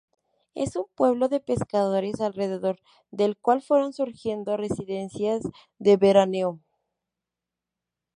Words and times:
Es 0.55 0.75
un 0.77 0.87
pueblo 0.95 1.27
de 1.27 1.39
pescadores, 1.39 2.21
alrededor 2.21 2.79
del 3.11 3.37
cual 3.37 3.61
fueron 3.61 3.93
surgiendo 3.93 4.57
residencias 4.57 5.43
de 5.77 5.95
veraneo. 5.97 6.59